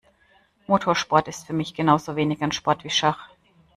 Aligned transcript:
Motorsport 0.65 1.27
ist 1.27 1.45
für 1.45 1.53
mich 1.53 1.75
genauso 1.75 2.15
wenig 2.15 2.41
ein 2.41 2.51
Sport 2.51 2.83
wie 2.83 2.89
Schach. 2.89 3.29